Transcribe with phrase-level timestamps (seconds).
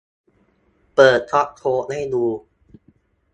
[0.95, 2.25] เปิดซอร์สโค้ดให้ดู